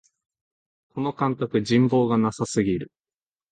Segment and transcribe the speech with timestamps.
[0.95, 2.91] この監督、人望がなさすぎる